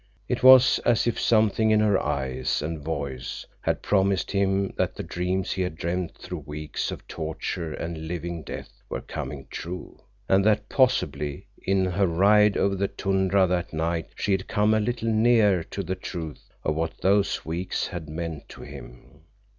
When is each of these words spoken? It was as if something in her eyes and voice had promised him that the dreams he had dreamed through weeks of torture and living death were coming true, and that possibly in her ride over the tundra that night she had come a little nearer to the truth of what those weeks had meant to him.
It 0.27 0.41
was 0.41 0.79
as 0.79 1.05
if 1.05 1.19
something 1.19 1.69
in 1.69 1.79
her 1.79 2.01
eyes 2.01 2.63
and 2.63 2.79
voice 2.83 3.45
had 3.61 3.83
promised 3.83 4.31
him 4.31 4.73
that 4.75 4.95
the 4.95 5.03
dreams 5.03 5.51
he 5.51 5.61
had 5.61 5.75
dreamed 5.75 6.15
through 6.15 6.39
weeks 6.39 6.89
of 6.89 7.07
torture 7.07 7.71
and 7.71 8.07
living 8.07 8.41
death 8.41 8.81
were 8.89 9.01
coming 9.01 9.45
true, 9.51 9.99
and 10.27 10.43
that 10.43 10.69
possibly 10.69 11.45
in 11.61 11.85
her 11.85 12.07
ride 12.07 12.57
over 12.57 12.73
the 12.73 12.87
tundra 12.87 13.45
that 13.45 13.73
night 13.73 14.09
she 14.15 14.31
had 14.31 14.47
come 14.47 14.73
a 14.73 14.79
little 14.79 15.11
nearer 15.11 15.61
to 15.65 15.83
the 15.83 15.93
truth 15.93 16.49
of 16.63 16.73
what 16.73 17.01
those 17.01 17.45
weeks 17.45 17.85
had 17.85 18.09
meant 18.09 18.49
to 18.49 18.63
him. 18.63 19.19